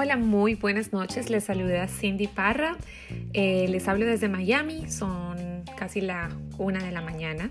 Hola, 0.00 0.16
muy 0.16 0.54
buenas 0.54 0.92
noches. 0.92 1.28
Les 1.28 1.44
saluda 1.44 1.88
Cindy 1.88 2.28
Parra. 2.28 2.76
Eh, 3.32 3.66
les 3.68 3.88
hablo 3.88 4.06
desde 4.06 4.28
Miami. 4.28 4.88
Son 4.88 5.64
casi 5.76 6.00
la 6.00 6.28
una 6.56 6.82
de 6.82 6.92
la 6.92 7.00
mañana. 7.00 7.50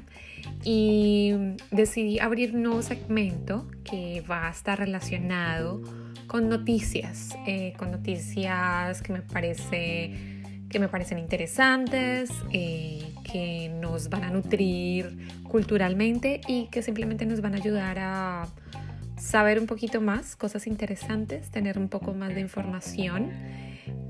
Y 0.63 1.33
decidí 1.71 2.19
abrir 2.19 2.55
un 2.55 2.63
nuevo 2.63 2.81
segmento 2.81 3.67
que 3.83 4.23
va 4.29 4.47
a 4.47 4.51
estar 4.51 4.79
relacionado 4.79 5.81
con 6.27 6.49
noticias. 6.49 7.35
eh, 7.45 7.73
con 7.77 7.91
noticias 7.91 9.01
que 9.01 9.13
me, 9.13 9.21
parece, 9.21 10.36
que 10.69 10.79
me 10.79 10.87
parecen 10.89 11.19
interesantes, 11.19 12.29
eh, 12.51 13.13
que 13.23 13.69
nos 13.69 14.09
van 14.09 14.23
a 14.23 14.29
nutrir 14.29 15.17
culturalmente 15.43 16.41
y 16.47 16.67
que 16.67 16.81
simplemente 16.81 17.25
nos 17.25 17.41
van 17.41 17.53
a 17.53 17.57
ayudar 17.57 17.97
a 17.99 18.47
saber 19.17 19.59
un 19.59 19.65
poquito 19.65 20.01
más, 20.01 20.35
cosas 20.35 20.67
interesantes, 20.67 21.49
tener 21.49 21.77
un 21.77 21.89
poco 21.89 22.13
más 22.13 22.35
de 22.35 22.41
información 22.41 23.31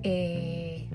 eh, 0.04 0.90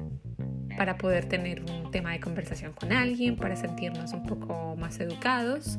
para 0.77 0.98
poder 0.98 1.27
tener 1.27 1.62
un 1.62 1.90
tema 1.90 2.12
de 2.12 2.20
conversación 2.20 2.73
con 2.73 2.92
alguien, 2.92 3.37
para 3.37 3.56
sentirnos 3.56 4.12
un 4.12 4.24
poco 4.24 4.76
más 4.76 5.01
educados. 5.01 5.79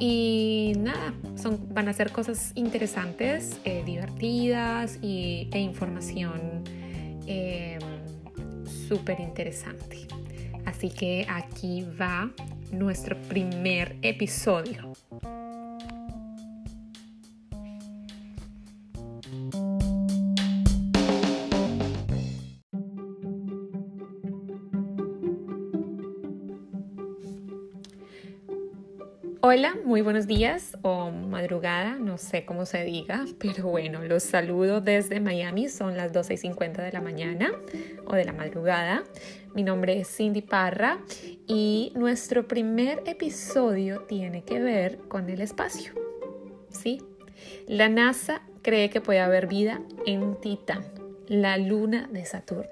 Y 0.00 0.74
nada, 0.78 1.12
son, 1.34 1.74
van 1.74 1.88
a 1.88 1.92
ser 1.92 2.12
cosas 2.12 2.52
interesantes, 2.54 3.58
eh, 3.64 3.82
divertidas 3.84 4.98
y, 5.02 5.48
e 5.52 5.58
información 5.58 6.62
súper 8.88 9.20
interesante. 9.20 10.06
Así 10.64 10.88
que 10.88 11.26
aquí 11.28 11.84
va 12.00 12.30
nuestro 12.72 13.16
primer 13.28 13.96
episodio. 14.02 14.92
Hola, 29.40 29.76
muy 29.84 30.02
buenos 30.02 30.26
días 30.26 30.76
madrugada, 31.28 31.96
no 31.98 32.18
sé 32.18 32.44
cómo 32.44 32.66
se 32.66 32.84
diga, 32.84 33.24
pero 33.38 33.68
bueno, 33.68 34.02
los 34.02 34.22
saludo 34.22 34.80
desde 34.80 35.20
Miami, 35.20 35.68
son 35.68 35.96
las 35.96 36.12
12 36.12 36.34
y 36.34 36.36
50 36.38 36.82
de 36.82 36.92
la 36.92 37.00
mañana 37.00 37.52
o 38.06 38.14
de 38.14 38.24
la 38.24 38.32
madrugada. 38.32 39.04
Mi 39.54 39.62
nombre 39.62 40.00
es 40.00 40.08
Cindy 40.08 40.42
Parra 40.42 40.98
y 41.46 41.92
nuestro 41.94 42.46
primer 42.46 43.02
episodio 43.06 44.02
tiene 44.02 44.42
que 44.44 44.60
ver 44.60 44.98
con 45.08 45.28
el 45.30 45.40
espacio. 45.40 45.92
¿Sí? 46.70 47.02
La 47.66 47.88
NASA 47.88 48.42
cree 48.62 48.90
que 48.90 49.00
puede 49.00 49.20
haber 49.20 49.46
vida 49.46 49.80
en 50.06 50.36
Titán, 50.40 50.84
la 51.26 51.56
luna 51.56 52.08
de 52.12 52.24
Saturno. 52.24 52.70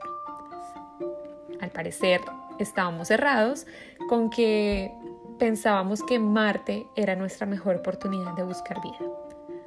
Al 1.60 1.70
parecer, 1.70 2.20
estábamos 2.58 3.08
cerrados 3.08 3.66
con 4.08 4.30
que 4.30 4.91
pensábamos 5.38 6.02
que 6.02 6.18
Marte 6.18 6.86
era 6.96 7.16
nuestra 7.16 7.46
mejor 7.46 7.76
oportunidad 7.76 8.34
de 8.34 8.42
buscar 8.42 8.80
vida. 8.82 8.98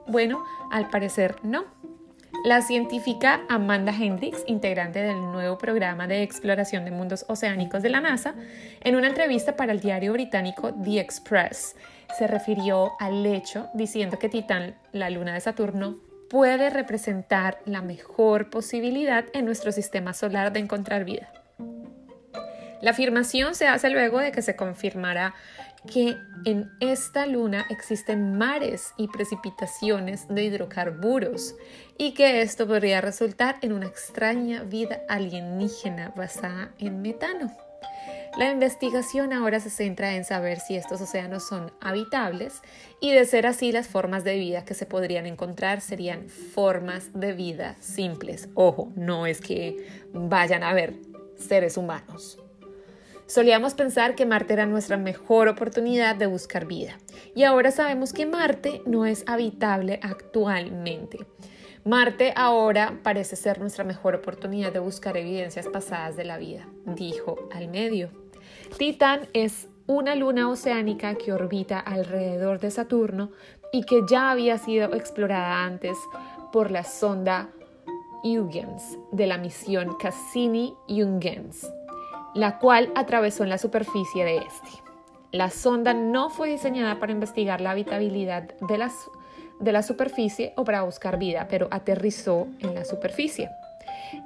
Bueno, 0.08 0.44
al 0.72 0.90
parecer 0.90 1.36
no. 1.44 1.66
La 2.46 2.62
científica 2.62 3.42
Amanda 3.50 3.92
Hendricks, 3.92 4.44
integrante 4.48 5.00
del 5.00 5.22
nuevo 5.22 5.58
programa 5.58 6.08
de 6.08 6.24
exploración 6.24 6.86
de 6.86 6.92
mundos 6.92 7.26
oceánicos 7.28 7.84
de 7.84 7.90
la 7.90 8.00
NASA, 8.00 8.34
en 8.82 8.96
una 8.96 9.08
entrevista 9.08 9.56
para 9.56 9.74
el 9.74 9.82
diario 9.82 10.14
británico 10.14 10.74
The 10.74 11.00
Express, 11.00 11.76
se 12.18 12.28
refirió 12.28 12.92
al 13.00 13.26
hecho 13.26 13.68
diciendo 13.74 14.20
que 14.20 14.30
Titán, 14.30 14.76
la 14.94 15.10
luna 15.10 15.34
de 15.34 15.42
Saturno, 15.42 15.98
puede 16.30 16.70
representar 16.70 17.60
la 17.66 17.82
mejor 17.82 18.50
posibilidad 18.50 19.26
en 19.34 19.46
nuestro 19.46 19.72
sistema 19.72 20.14
solar 20.14 20.54
de 20.54 20.60
encontrar 20.60 21.04
vida. 21.04 21.34
La 22.82 22.92
afirmación 22.92 23.56
se 23.56 23.68
hace 23.68 23.90
luego 23.90 24.20
de 24.20 24.32
que 24.32 24.42
se 24.42 24.56
confirmara 24.56 25.36
que 25.92 26.18
en 26.46 26.72
esta 26.80 27.26
luna 27.26 27.66
existen 27.70 28.38
mares 28.38 28.94
y 28.98 29.08
precipitaciones 29.08 30.28
de 30.28 30.44
hidrocarburos 30.44 31.56
y 31.98 32.14
que 32.14 32.42
esto 32.42 32.68
podría 32.68 33.02
resultar 33.02 33.58
en 33.62 33.74
una 33.74 33.88
extraña 33.88 34.64
vida 34.64 35.02
alienígena 35.08 36.14
basada 36.16 36.72
en 36.80 37.02
metano. 37.02 37.52
La 38.38 38.52
investigación 38.52 39.34
ahora 39.34 39.60
se 39.60 39.70
centra 39.70 40.16
en 40.16 40.24
saber 40.24 40.60
si 40.60 40.76
estos 40.76 41.02
océanos 41.02 41.48
son 41.48 41.74
habitables 41.82 42.62
y 43.02 43.12
de 43.12 43.26
ser 43.26 43.48
así 43.48 43.72
las 43.72 43.88
formas 43.88 44.24
de 44.24 44.38
vida 44.38 44.66
que 44.66 44.76
se 44.76 44.86
podrían 44.86 45.26
encontrar 45.26 45.82
serían 45.82 46.30
formas 46.30 47.10
de 47.14 47.34
vida 47.34 47.76
simples. 47.80 48.48
Ojo, 48.54 48.92
no 48.96 49.26
es 49.26 49.42
que 49.42 50.04
vayan 50.14 50.64
a 50.64 50.74
ver 50.74 50.94
seres 51.36 51.76
humanos. 51.76 52.38
Solíamos 53.30 53.76
pensar 53.76 54.16
que 54.16 54.26
Marte 54.26 54.54
era 54.54 54.66
nuestra 54.66 54.98
mejor 54.98 55.50
oportunidad 55.50 56.16
de 56.16 56.26
buscar 56.26 56.66
vida 56.66 56.98
y 57.36 57.44
ahora 57.44 57.70
sabemos 57.70 58.12
que 58.12 58.26
Marte 58.26 58.82
no 58.88 59.06
es 59.06 59.24
habitable 59.28 60.00
actualmente. 60.02 61.20
Marte 61.86 62.34
ahora 62.36 62.98
parece 63.04 63.36
ser 63.36 63.60
nuestra 63.60 63.84
mejor 63.84 64.16
oportunidad 64.16 64.74
de 64.74 64.80
buscar 64.80 65.16
evidencias 65.16 65.68
pasadas 65.68 66.18
de 66.18 66.26
la 66.26 66.40
vida, 66.40 66.68
dijo 66.88 67.48
al 67.54 67.68
medio. 67.68 68.10
Titán 68.80 69.28
es 69.34 69.68
una 69.86 70.16
luna 70.16 70.50
oceánica 70.50 71.14
que 71.14 71.32
orbita 71.32 71.80
alrededor 71.80 72.60
de 72.60 72.72
Saturno 72.72 73.30
y 73.72 73.84
que 73.84 74.02
ya 74.10 74.32
había 74.32 74.58
sido 74.58 74.96
explorada 74.96 75.66
antes 75.66 76.00
por 76.52 76.72
la 76.72 76.84
sonda 76.84 77.50
Huygens 78.24 78.98
de 79.12 79.28
la 79.28 79.38
misión 79.38 79.96
Cassini-Huygens 80.00 81.68
la 82.34 82.60
cual 82.60 82.92
atravesó 82.96 83.44
en 83.44 83.50
la 83.50 83.58
superficie 83.58 84.26
de 84.26 84.38
este. 84.38 84.70
La 85.32 85.50
sonda 85.50 85.94
no 85.94 86.30
fue 86.30 86.50
diseñada 86.50 87.00
para 87.00 87.12
investigar 87.12 87.62
la 87.62 87.72
habitabilidad 87.72 88.44
de, 88.68 88.78
las, 88.78 88.94
de 89.60 89.72
la 89.72 89.84
superficie 89.84 90.54
o 90.56 90.64
para 90.64 90.82
buscar 90.82 91.20
vida, 91.20 91.48
pero 91.50 91.68
aterrizó 91.72 92.48
en 92.60 92.74
la 92.74 92.84
superficie. 92.84 93.50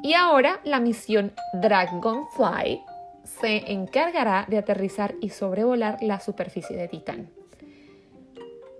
Y 0.02 0.14
ahora 0.14 0.62
la 0.64 0.80
misión 0.80 1.34
Dragonfly 1.54 2.82
se 3.24 3.72
encargará 3.72 4.46
de 4.48 4.58
aterrizar 4.58 5.16
y 5.22 5.30
sobrevolar 5.30 5.98
la 6.02 6.20
superficie 6.20 6.76
de 6.78 6.88
Titán 6.88 7.30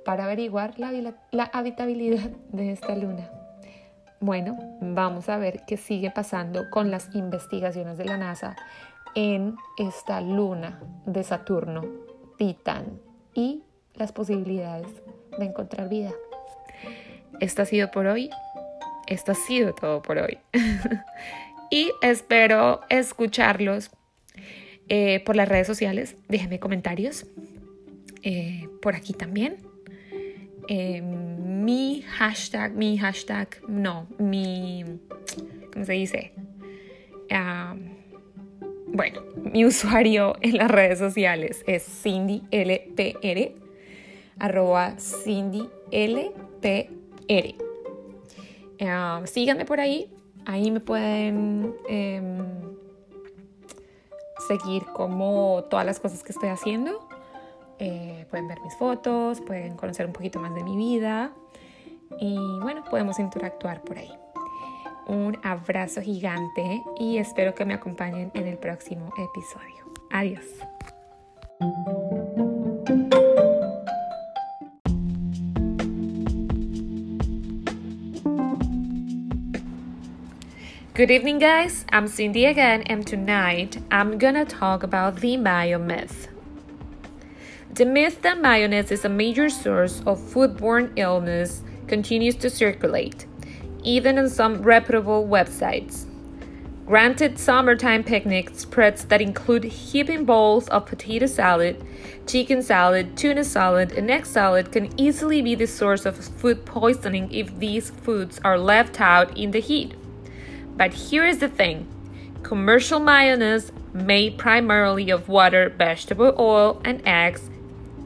para 0.06 0.26
averiguar 0.26 0.80
la, 0.80 0.92
la 1.32 1.44
habitabilidad 1.46 2.30
de 2.50 2.72
esta 2.72 2.96
luna. 2.96 3.30
Bueno, 4.20 4.58
vamos 4.80 5.28
a 5.28 5.38
ver 5.38 5.64
qué 5.68 5.76
sigue 5.76 6.10
pasando 6.10 6.70
con 6.70 6.92
las 6.92 7.14
investigaciones 7.14 7.98
de 7.98 8.06
la 8.06 8.18
NASA 8.18 8.56
en 9.16 9.56
esta 9.78 10.22
luna 10.22 10.82
de 11.06 11.24
Saturno, 11.24 11.84
Titán, 12.38 13.00
y 13.34 13.64
las 13.96 14.12
posibilidades 14.12 14.88
de 15.38 15.46
encontrar 15.46 15.90
vida. 15.90 16.12
Esto 17.40 17.64
ha 17.64 17.66
sido 17.66 17.92
por 17.92 18.08
hoy. 18.08 18.30
Esto 19.08 19.34
ha 19.34 19.36
sido 19.36 19.74
todo 19.74 20.02
por 20.02 20.18
hoy. 20.18 20.40
y 21.72 21.92
espero 22.02 22.82
escucharlos 22.90 23.92
eh, 24.90 25.22
por 25.26 25.36
las 25.36 25.48
redes 25.48 25.68
sociales. 25.68 26.16
Déjenme 26.28 26.60
comentarios. 26.60 27.26
Eh, 28.22 28.68
por 28.82 28.96
aquí 28.96 29.14
también. 29.14 29.58
Eh, 30.70 31.02
mi 31.02 32.04
hashtag, 32.04 32.74
mi 32.74 32.98
hashtag, 32.98 33.50
no, 33.68 34.08
mi, 34.18 34.86
¿cómo 35.74 35.84
se 35.84 35.94
dice? 35.94 36.34
Bueno, 38.94 39.22
mi 39.36 39.66
usuario 39.66 40.36
en 40.42 40.58
las 40.58 40.70
redes 40.70 41.00
sociales 41.00 41.64
es 41.68 41.84
CindyLPR, 41.84 43.56
arroba 44.40 44.96
CindyLPR. 45.00 46.34
Uh, 48.80 49.26
síganme 49.26 49.66
por 49.66 49.80
ahí, 49.80 50.14
ahí 50.46 50.70
me 50.70 50.80
pueden 50.80 51.74
eh, 51.90 52.22
seguir 54.48 54.84
como 54.94 55.66
todas 55.70 55.86
las 55.86 56.00
cosas 56.00 56.24
que 56.24 56.32
estoy 56.32 56.50
haciendo. 56.50 57.08
Eh, 57.80 58.28
pueden 58.30 58.48
ver 58.48 58.62
mis 58.62 58.76
fotos, 58.76 59.42
pueden 59.42 59.76
conocer 59.76 60.06
un 60.06 60.14
poquito 60.14 60.40
más 60.40 60.54
de 60.54 60.64
mi 60.64 60.78
vida 60.78 61.34
y 62.20 62.38
bueno, 62.62 62.84
podemos 62.90 63.18
interactuar 63.18 63.82
por 63.82 63.98
ahí 63.98 64.12
un 65.08 65.38
abrazo 65.44 66.02
gigante 66.02 66.84
y 67.00 67.18
espero 67.18 67.54
que 67.54 67.66
me 67.66 67.74
acompañen 67.74 68.32
en 68.34 68.48
el 68.48 68.58
próximo 68.58 69.12
episodio. 69.18 69.84
Adiós. 70.12 70.46
Good 80.96 81.10
evening, 81.10 81.40
guys. 81.40 81.86
I'm 81.92 82.08
Cindy 82.08 82.46
again, 82.46 82.84
and 82.84 83.08
tonight 83.08 83.78
I'm 83.90 84.20
gonna 84.20 84.46
talk 84.46 84.84
about 84.84 85.22
the 85.22 85.38
Mayo 85.38 85.80
myth. 85.80 86.28
The 87.74 87.86
myth 87.86 88.22
that 88.22 88.40
mayonnaise 88.40 88.92
is 88.92 89.04
a 89.04 89.10
major 89.10 89.50
source 89.50 90.04
of 90.06 90.20
foodborne 90.20 90.92
illness 90.96 91.64
continues 91.88 92.36
to 92.36 92.52
circulate, 92.52 93.26
even 93.84 94.18
on 94.18 94.30
some 94.30 94.62
reputable 94.62 95.28
websites. 95.28 96.06
Granted, 96.86 97.40
summertime 97.40 98.04
picnic 98.04 98.52
spreads 98.56 99.06
that 99.06 99.22
include 99.22 99.64
heaping 99.64 100.26
bowls 100.26 100.68
of 100.68 100.86
potato 100.86 101.28
salad, 101.28 101.82
chicken 102.28 102.62
salad, 102.62 103.16
tuna 103.16 103.46
salad, 103.46 103.94
and 103.94 104.12
egg 104.12 104.26
salad 104.26 104.72
can 104.72 104.90
easily 105.00 105.42
be 105.42 105.56
the 105.56 105.66
source 105.66 106.06
of 106.06 106.18
food 106.18 106.66
poisoning 106.66 107.32
if 107.32 107.58
these 107.58 107.90
foods 107.90 108.40
are 108.44 108.58
left 108.58 109.00
out 109.00 109.38
in 109.38 109.52
the 109.52 109.62
heat. 109.62 109.94
But 110.76 110.94
here 110.94 111.26
is 111.26 111.40
the 111.40 111.48
thing 111.48 111.88
commercial 112.44 113.00
mayonnaise, 113.00 113.72
made 113.94 114.38
primarily 114.38 115.10
of 115.10 115.30
water, 115.30 115.70
vegetable 115.70 116.36
oil, 116.38 116.82
and 116.84 117.02
eggs, 117.06 117.50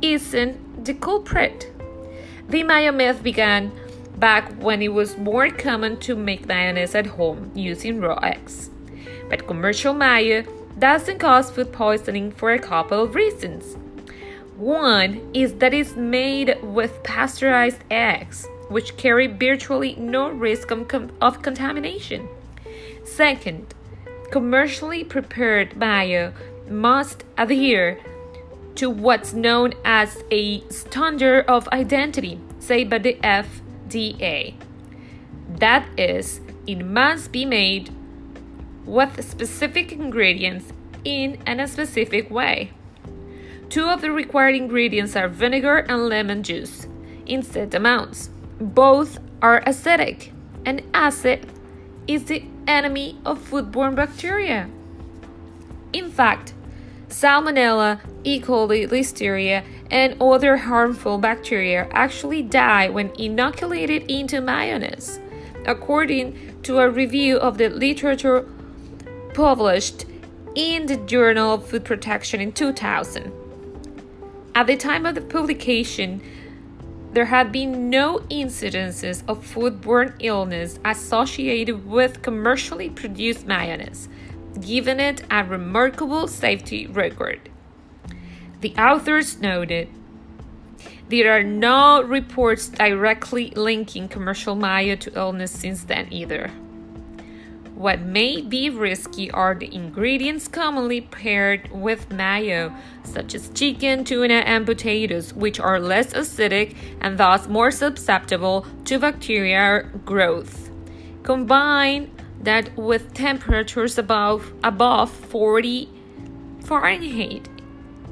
isn't 0.04 0.86
the 0.86 0.94
culprit. 0.94 1.74
The 2.48 2.62
mayo 2.62 2.92
myth 2.92 3.24
began 3.24 3.72
back 4.18 4.52
when 4.62 4.82
it 4.82 4.94
was 4.94 5.18
more 5.18 5.50
common 5.50 5.98
to 6.02 6.16
make 6.16 6.48
mayonnaise 6.48 6.96
at 6.96 7.06
home 7.06 7.52
using 7.56 8.00
raw 8.02 8.20
eggs. 8.24 8.70
But 9.30 9.48
commercial 9.48 9.94
mayo 9.94 10.44
doesn't 10.80 11.20
cause 11.20 11.52
food 11.52 11.72
poisoning 11.72 12.32
for 12.32 12.52
a 12.52 12.60
couple 12.60 13.02
of 13.02 13.16
reasons. 13.16 13.78
One 14.58 15.30
is 15.34 15.56
that 15.56 15.74
it's 15.74 15.96
made 15.96 16.58
with 16.64 17.04
pasteurized 17.04 17.84
eggs, 17.92 18.48
which 18.70 18.98
carry 18.98 19.28
virtually 19.28 19.96
no 19.96 20.30
risk 20.30 20.72
of, 20.72 21.42
contamination. 21.42 22.28
Second, 23.04 23.74
commercially 24.32 25.04
prepared 25.04 25.78
mayo 25.78 26.34
must 26.70 27.24
adhere 27.38 28.00
to 28.76 28.90
what's 28.90 29.34
known 29.34 29.74
as 29.86 30.24
a 30.32 30.68
standard 30.70 31.46
of 31.48 31.68
identity, 31.70 32.40
say 32.60 32.84
by 32.84 32.98
the 32.98 33.24
FDA. 33.88 34.56
That 35.50 35.88
is, 35.98 36.42
it 36.66 36.84
must 36.84 37.32
be 37.32 37.46
made 37.46 37.90
with 38.86 39.24
specific 39.24 39.92
ingredients 39.92 40.74
in 41.04 41.38
a 41.48 41.68
specific 41.68 42.30
way. 42.30 42.72
Two 43.70 43.86
of 43.86 44.02
the 44.02 44.12
required 44.12 44.56
ingredients 44.56 45.16
are 45.16 45.28
vinegar 45.28 45.78
and 45.78 46.08
lemon 46.08 46.44
juice 46.44 46.88
in 47.26 47.44
set 47.44 47.74
amounts. 47.74 48.30
Both 48.60 49.20
are 49.42 49.62
acidic, 49.62 50.32
and 50.66 50.82
acid 50.94 51.46
is 52.08 52.26
the 52.26 52.44
enemy 52.66 53.20
of 53.26 53.40
foodborne 53.40 53.96
bacteria. 53.96 54.70
In 55.94 56.12
fact, 56.12 56.54
Salmonella, 57.10 58.00
E. 58.24 58.42
coli, 58.42 58.88
Listeria, 58.88 59.64
and 59.92 60.22
other 60.22 60.58
harmful 60.58 61.18
bacteria 61.18 61.88
actually 61.92 62.42
die 62.42 62.90
when 62.90 63.12
inoculated 63.18 64.04
into 64.10 64.42
mayonnaise, 64.42 65.20
according 65.66 66.62
to 66.64 66.80
a 66.80 66.90
review 66.90 67.38
of 67.38 67.58
the 67.58 67.70
literature 67.70 68.48
published 69.34 70.06
in 70.56 70.88
the 70.88 70.98
Journal 70.98 71.54
of 71.54 71.68
Food 71.68 71.86
Protection 71.86 72.42
in 72.42 72.52
2000. 72.52 73.32
At 74.56 74.66
the 74.66 74.76
time 74.76 75.06
of 75.06 75.14
the 75.14 75.22
publication, 75.22 76.22
there 77.14 77.26
had 77.26 77.52
been 77.52 77.90
no 77.90 78.20
incidences 78.30 79.24
of 79.28 79.46
foodborne 79.46 80.14
illness 80.20 80.80
associated 80.84 81.86
with 81.86 82.22
commercially 82.22 82.90
produced 82.90 83.46
mayonnaise, 83.46 84.10
giving 84.60 85.00
it 85.00 85.24
a 85.30 85.44
remarkable 85.44 86.28
safety 86.28 86.88
record. 86.88 87.50
The 88.62 88.76
authors 88.76 89.40
noted 89.40 89.90
there 91.10 91.38
are 91.38 91.44
no 91.44 92.02
reports 92.02 92.68
directly 92.68 93.52
linking 93.52 94.08
commercial 94.08 94.56
mayo 94.56 94.96
to 94.96 95.14
illness 95.16 95.52
since 95.52 95.84
then 95.84 96.08
either. 96.12 96.52
What 97.76 98.02
may 98.02 98.42
be 98.42 98.72
risky 98.72 99.30
are 99.30 99.54
the 99.54 99.74
ingredients 99.74 100.48
commonly 100.48 101.02
paired 101.02 101.70
with 101.72 102.12
mayo, 102.12 102.76
such 103.04 103.36
as 103.36 103.50
chicken, 103.50 104.04
tuna, 104.04 104.34
and 104.34 104.66
potatoes, 104.66 105.32
which 105.36 105.60
are 105.60 105.80
less 105.80 106.12
acidic 106.14 106.76
and 107.00 107.20
thus 107.20 107.48
more 107.48 107.70
susceptible 107.70 108.66
to 108.86 108.98
bacterial 108.98 109.84
growth. 110.04 110.72
Combine 111.22 112.10
that 112.42 112.76
with 112.76 113.14
temperatures 113.14 114.00
above 114.00 114.52
above 114.64 115.12
40 115.12 115.88
Fahrenheit, 116.62 117.48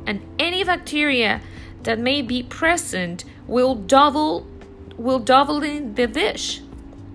and 0.05 0.21
any 0.39 0.63
bacteria 0.63 1.41
that 1.83 1.99
may 1.99 2.21
be 2.21 2.43
present 2.43 3.25
will 3.47 3.75
double 3.75 4.47
will 4.97 5.19
double 5.19 5.63
in 5.63 5.95
the 5.95 6.07
dish. 6.07 6.61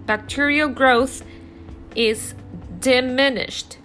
Bacterial 0.06 0.68
growth 0.68 1.24
is 1.96 2.34
diminished. 2.78 3.78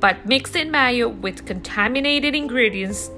But 0.00 0.26
mixing 0.26 0.70
mayo 0.70 1.08
with 1.08 1.46
contaminated 1.46 2.34
ingredients 2.34 3.10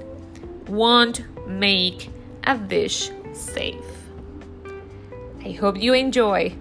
won't 0.67 1.25
make 1.47 2.09
a 2.43 2.57
dish 2.57 3.09
safe. 3.33 4.09
I 5.43 5.51
hope 5.51 5.81
you 5.81 5.93
enjoy. 5.93 6.55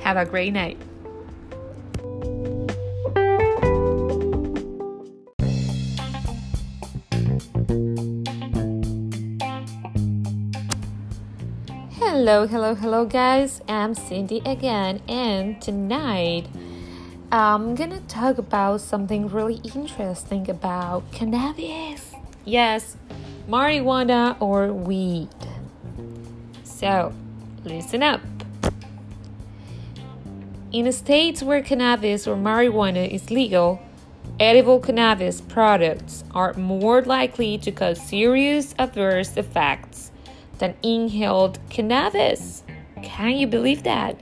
Have 0.00 0.16
a 0.16 0.24
great 0.24 0.52
night. 0.52 0.78
Hello, 11.92 12.46
hello, 12.46 12.74
hello, 12.74 13.04
guys. 13.04 13.62
I'm 13.68 13.94
Cindy 13.94 14.42
again, 14.44 15.00
and 15.08 15.60
tonight 15.62 16.46
I'm 17.32 17.74
gonna 17.74 18.00
talk 18.08 18.38
about 18.38 18.80
something 18.80 19.28
really 19.28 19.60
interesting 19.74 20.50
about 20.50 21.10
cannabis. 21.12 22.12
Yes, 22.44 22.96
marijuana 23.48 24.36
or 24.40 24.72
weed. 24.72 25.28
So, 26.64 27.12
listen 27.64 28.02
up. 28.02 28.20
In 30.72 30.90
states 30.92 31.42
where 31.42 31.62
cannabis 31.62 32.26
or 32.26 32.36
marijuana 32.36 33.08
is 33.08 33.30
legal, 33.30 33.80
edible 34.40 34.80
cannabis 34.80 35.40
products 35.42 36.24
are 36.30 36.54
more 36.54 37.02
likely 37.02 37.58
to 37.58 37.70
cause 37.70 38.00
serious 38.00 38.74
adverse 38.78 39.36
effects 39.36 40.10
than 40.58 40.74
inhaled 40.82 41.58
cannabis. 41.68 42.62
Can 43.02 43.36
you 43.36 43.46
believe 43.46 43.82
that? 43.82 44.18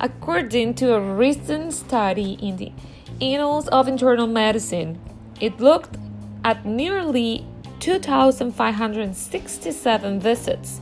According 0.00 0.74
to 0.74 0.94
a 0.94 1.00
recent 1.00 1.72
study 1.72 2.32
in 2.42 2.56
the 2.56 2.72
Annals 3.20 3.68
of 3.68 3.86
Internal 3.86 4.26
Medicine, 4.26 4.98
it 5.40 5.60
looked 5.60 5.96
at 6.44 6.66
nearly 6.66 7.46
2,567 7.78 10.18
visits 10.18 10.80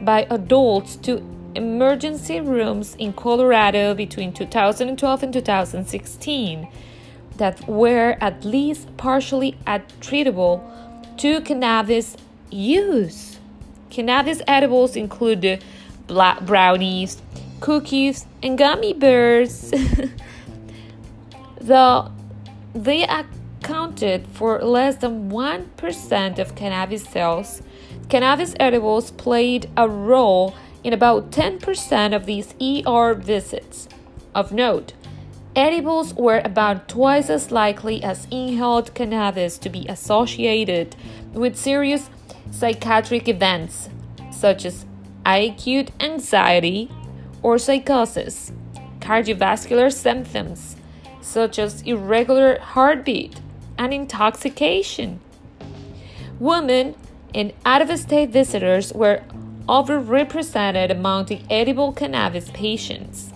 by 0.00 0.26
adults 0.30 0.96
to 0.96 1.22
emergency 1.54 2.40
rooms 2.40 2.96
in 2.98 3.12
Colorado 3.12 3.92
between 3.94 4.32
2012 4.32 5.22
and 5.22 5.34
2016 5.34 6.66
that 7.38 7.68
were 7.68 8.16
at 8.20 8.44
least 8.44 8.96
partially 8.96 9.56
attributable 9.66 10.62
to 11.18 11.40
cannabis 11.40 12.16
use. 12.50 13.38
Cannabis 13.90 14.42
edibles 14.46 14.96
include 14.96 15.62
brownies, 16.08 17.22
cookies, 17.60 18.26
and 18.42 18.58
gummy 18.58 18.92
bears. 18.92 19.72
Though 21.60 22.12
they 22.74 23.04
accounted 23.04 24.26
for 24.28 24.60
less 24.60 24.96
than 24.96 25.30
1% 25.30 26.38
of 26.38 26.54
cannabis 26.54 27.04
sales, 27.04 27.62
cannabis 28.08 28.54
edibles 28.60 29.10
played 29.12 29.68
a 29.76 29.88
role 29.88 30.54
in 30.84 30.92
about 30.92 31.30
10% 31.30 32.14
of 32.14 32.26
these 32.26 32.54
ER 32.60 33.14
visits. 33.14 33.88
Of 34.34 34.52
note, 34.52 34.92
edibles 35.56 36.12
were 36.14 36.42
about 36.44 36.86
twice 36.86 37.30
as 37.30 37.50
likely 37.50 38.04
as 38.04 38.28
inhaled 38.30 38.94
cannabis 38.94 39.56
to 39.58 39.70
be 39.70 39.86
associated 39.88 40.94
with 41.32 41.56
serious 41.56 42.10
psychiatric 42.50 43.26
events 43.26 43.88
such 44.30 44.66
as 44.66 44.84
acute 45.24 45.90
anxiety, 45.98 46.90
or 47.42 47.58
psychosis, 47.58 48.52
cardiovascular 49.00 49.92
symptoms 49.92 50.76
such 51.20 51.58
as 51.58 51.82
irregular 51.82 52.58
heartbeat 52.60 53.40
and 53.78 53.92
intoxication. 53.92 55.20
Women 56.38 56.94
and 57.34 57.52
out 57.64 57.82
of 57.82 57.98
state 57.98 58.30
visitors 58.30 58.92
were 58.92 59.22
overrepresented 59.68 60.90
among 60.90 61.26
the 61.26 61.40
edible 61.50 61.92
cannabis 61.92 62.50
patients. 62.50 63.32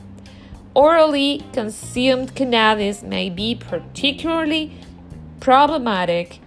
Orally 0.75 1.45
consumed 1.53 2.35
cannabis 2.35 3.03
may 3.03 3.29
be 3.29 3.55
particularly 3.55 4.73
problematic 5.41 6.41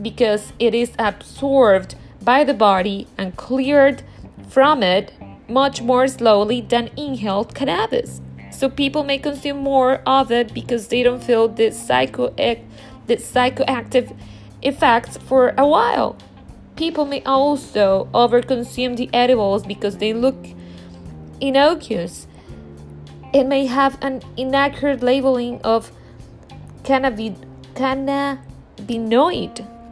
because 0.00 0.52
it 0.58 0.74
is 0.74 0.92
absorbed 0.98 1.94
by 2.22 2.44
the 2.44 2.54
body 2.54 3.06
and 3.16 3.36
cleared 3.36 4.02
from 4.48 4.82
it 4.82 5.12
much 5.48 5.80
more 5.80 6.06
slowly 6.06 6.60
than 6.60 6.90
inhaled 6.96 7.54
cannabis. 7.54 8.20
So 8.50 8.68
people 8.68 9.04
may 9.04 9.18
consume 9.18 9.58
more 9.58 10.02
of 10.06 10.30
it 10.30 10.52
because 10.52 10.88
they 10.88 11.02
don't 11.02 11.22
feel 11.22 11.48
the, 11.48 11.70
psycho- 11.70 12.34
the 12.36 13.16
psychoactive 13.16 14.14
effects 14.62 15.16
for 15.16 15.54
a 15.56 15.66
while. 15.66 16.18
People 16.76 17.06
may 17.06 17.22
also 17.24 18.08
overconsume 18.12 18.96
the 18.96 19.08
edibles 19.12 19.64
because 19.64 19.96
they 19.96 20.12
look 20.12 20.48
innocuous. 21.40 22.26
It 23.32 23.44
may 23.44 23.66
have 23.66 23.96
an 24.02 24.22
inaccurate 24.36 25.02
labeling 25.04 25.60
of 25.62 25.92
cannabinoid 26.82 28.34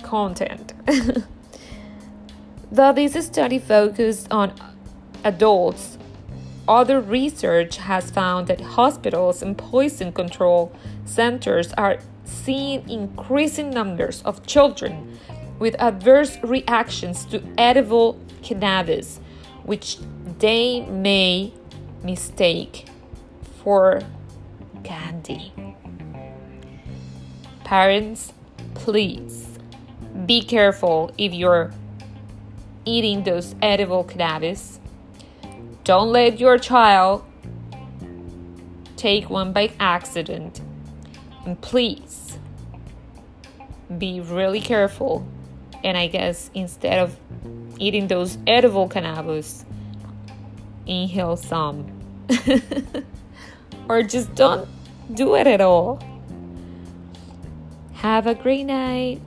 content. 0.03 0.73
Though 2.73 2.93
this 2.93 3.27
study 3.27 3.61
focused 3.61 4.27
on 4.33 4.55
adults, 5.23 5.99
other 6.67 7.01
research 7.01 7.77
has 7.77 8.11
found 8.11 8.49
that 8.49 8.61
hospitals 8.61 9.41
and 9.41 9.57
poison 9.57 10.13
control 10.13 10.73
centers 11.05 11.73
are 11.75 12.01
seeing 12.25 12.89
increasing 12.91 13.71
numbers 13.71 14.21
of 14.23 14.45
children 14.47 15.19
with 15.61 15.77
adverse 15.81 16.39
reactions 16.43 17.25
to 17.27 17.43
edible 17.57 18.21
cannabis, 18.43 19.21
which 19.63 19.99
they 20.41 20.81
may 20.87 21.53
mistake 22.03 22.87
for 23.63 24.01
candy. 24.85 25.53
Parents, 27.65 28.33
please 28.75 29.59
be 30.27 30.43
careful 30.43 31.13
if 31.19 31.33
you're 31.33 31.73
eating 32.85 33.25
those 33.25 33.55
edible 33.61 34.05
cannabis. 34.05 34.81
Don't 35.85 36.11
let 36.11 36.41
your 36.41 36.59
child 36.59 37.25
take 38.97 39.31
one 39.31 39.53
by 39.53 39.71
accident. 39.79 40.61
And 41.45 41.61
please 41.61 42.39
be 43.97 44.21
really 44.21 44.61
careful. 44.61 45.27
And 45.85 45.97
I 45.97 46.09
guess 46.09 46.51
instead 46.55 46.99
of 46.99 47.17
eating 47.79 48.09
those 48.09 48.39
edible 48.47 48.89
cannabis, 48.89 49.65
inhale 50.87 51.37
some. 51.37 51.87
or 53.89 54.03
just 54.03 54.35
don't 54.35 54.69
do 55.15 55.35
it 55.35 55.47
at 55.47 55.61
all. 55.61 56.01
Have 57.95 58.27
a 58.27 58.35
great 58.35 58.65
night. 58.65 59.21